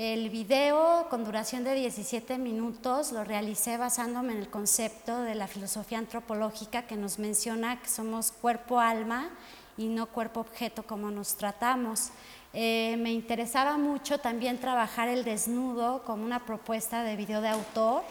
[0.00, 5.48] El video con duración de 17 minutos lo realicé basándome en el concepto de la
[5.48, 9.28] filosofía antropológica que nos menciona que somos cuerpo-alma
[9.76, 12.10] y no cuerpo-objeto como nos tratamos.
[12.52, 18.04] Eh, me interesaba mucho también trabajar el desnudo como una propuesta de video de autor.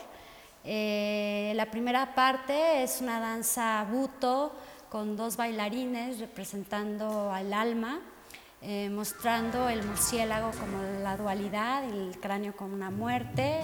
[0.66, 4.52] Eh, la primera parte es una danza buto
[4.90, 8.02] con dos bailarines representando al alma
[8.62, 13.62] eh, mostrando el murciélago como la dualidad, el cráneo como una muerte.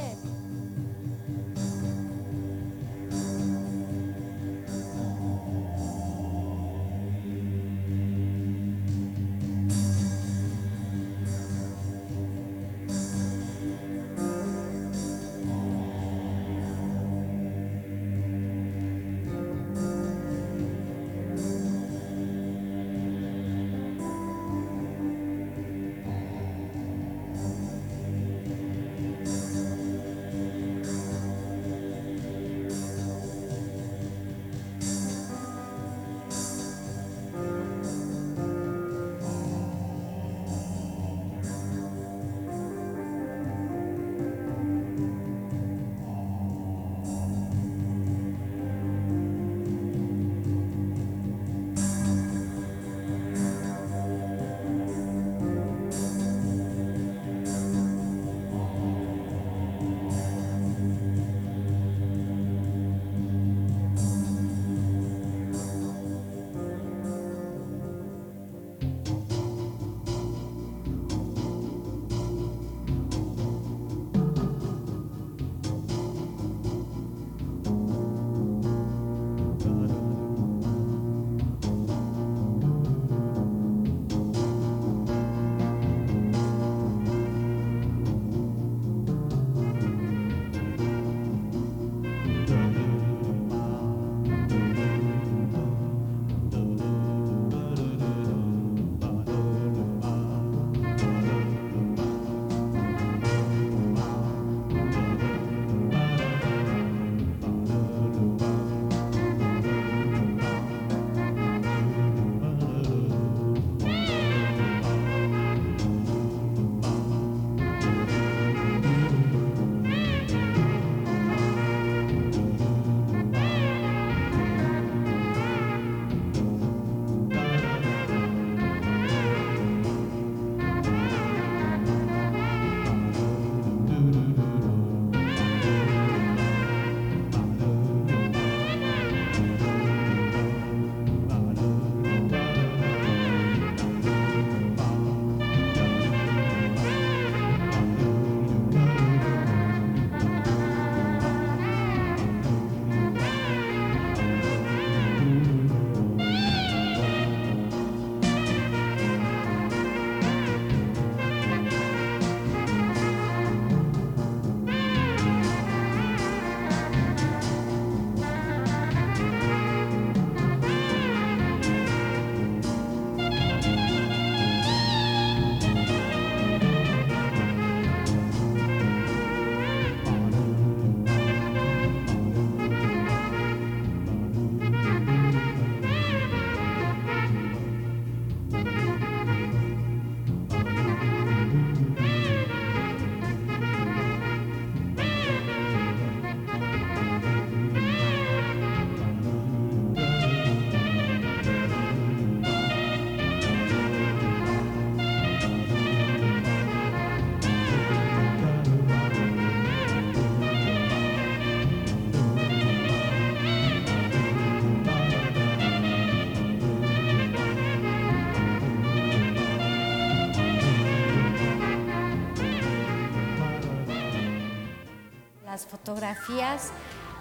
[225.83, 226.71] Fotografías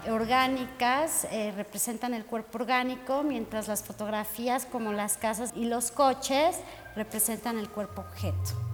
[0.09, 6.61] orgánicas eh, representan el cuerpo orgánico, mientras las fotografías como las casas y los coches
[6.95, 8.72] representan el cuerpo objeto.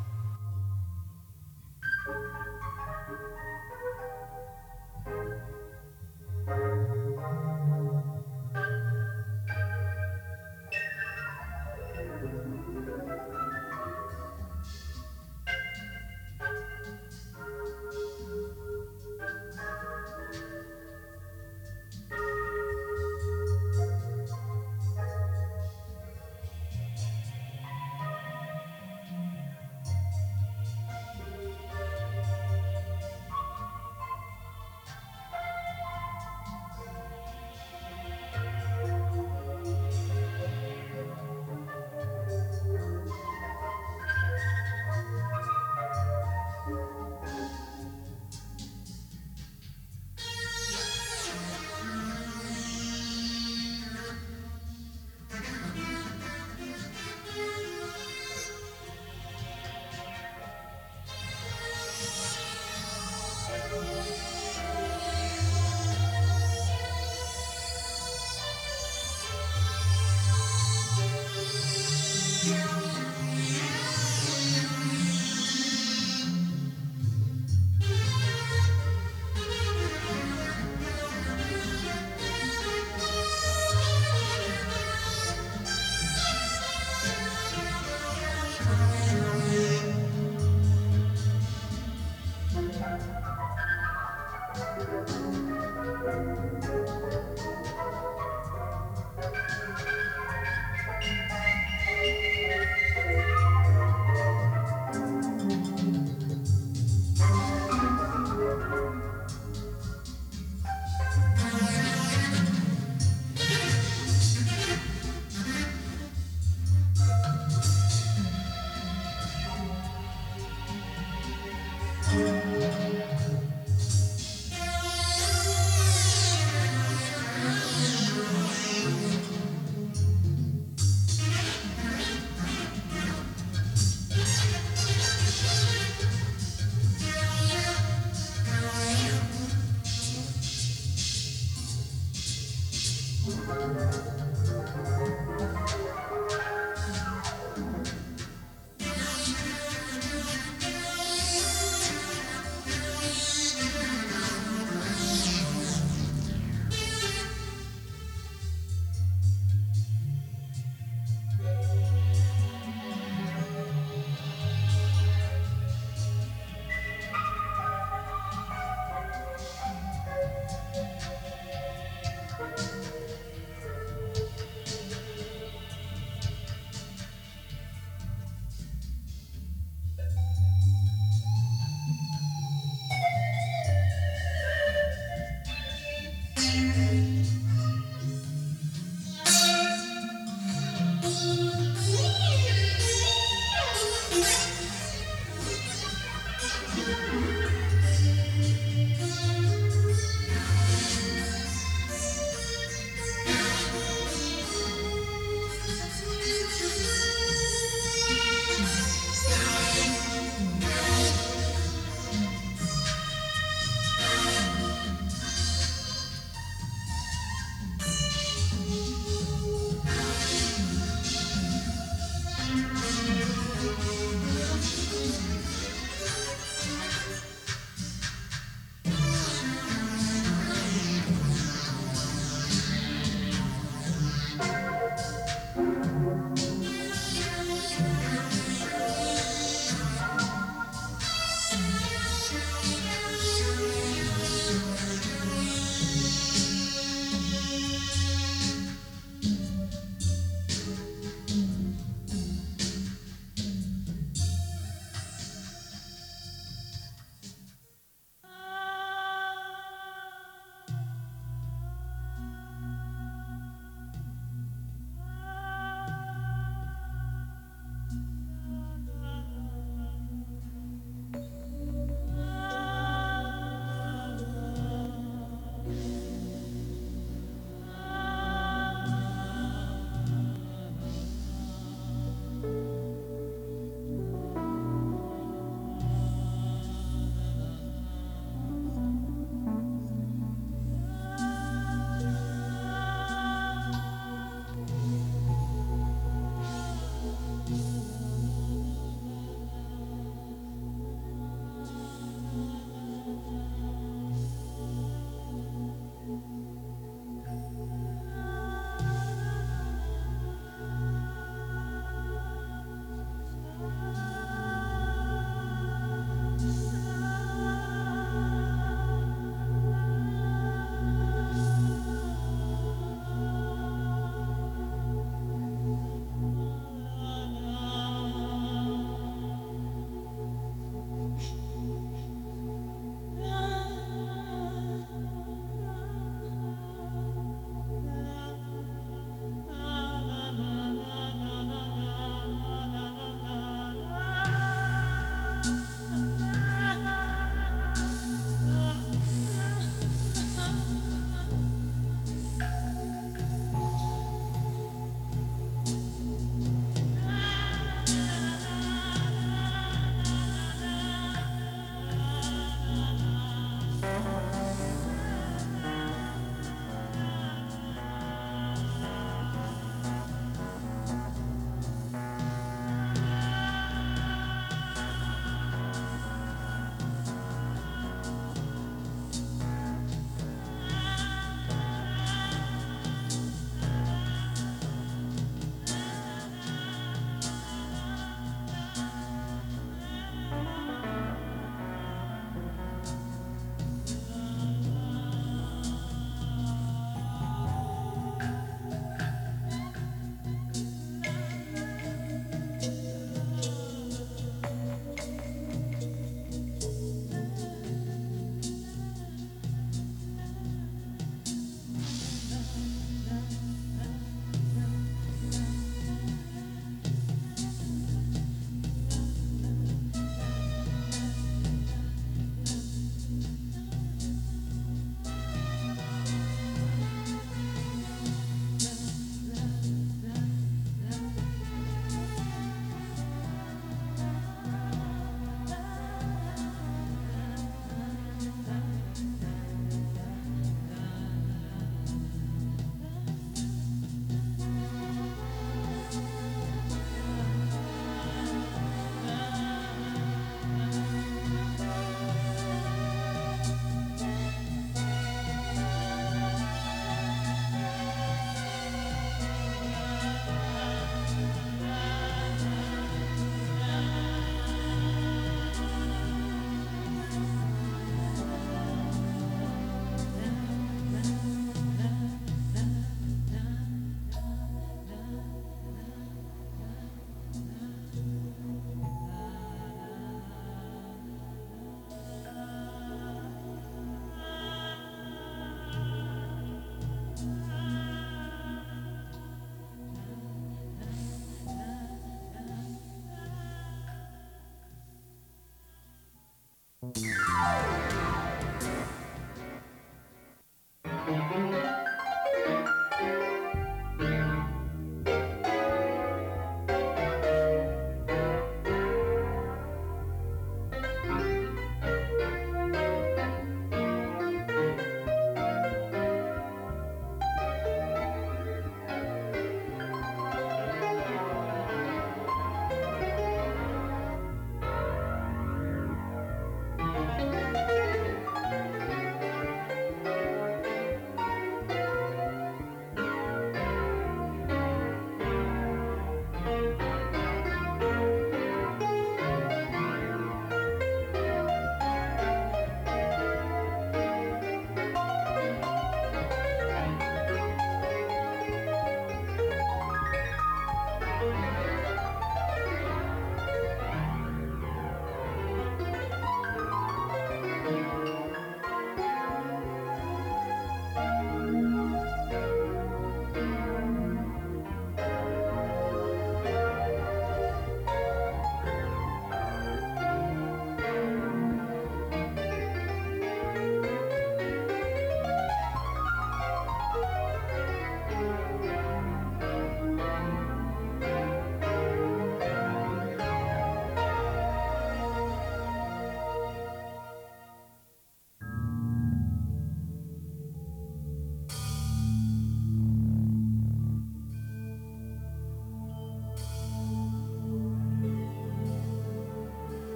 [496.83, 497.28] you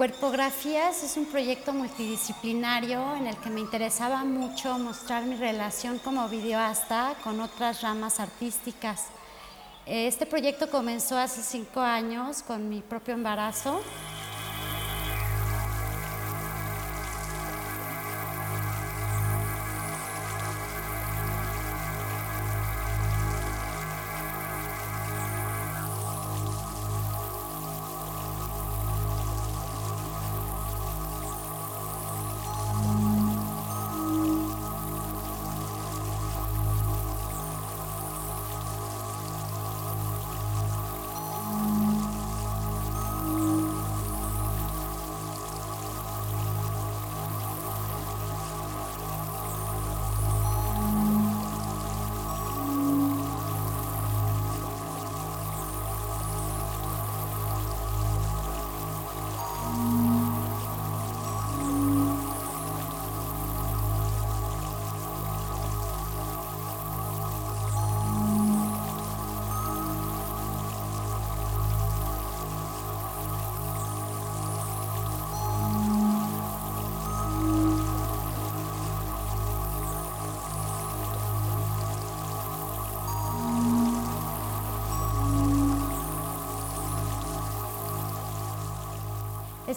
[0.00, 6.26] Cuerpografías es un proyecto multidisciplinario en el que me interesaba mucho mostrar mi relación como
[6.26, 9.08] videoasta con otras ramas artísticas.
[9.84, 13.82] Este proyecto comenzó hace cinco años con mi propio embarazo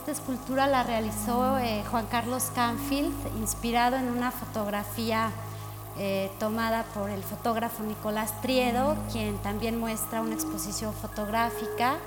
[0.03, 5.31] Esta escultura la realizó eh, Juan Carlos Canfield, inspirado en una fotografía
[5.97, 11.99] eh, tomada por el fotógrafo Nicolás Triedo, quien también muestra una exposición fotográfica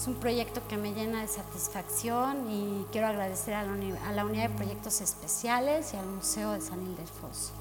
[0.00, 4.56] Es un proyecto que me llena de satisfacción y quiero agradecer a la, Unidad de
[4.56, 7.59] Proyectos Especiales y al Museo de San Ildefonso.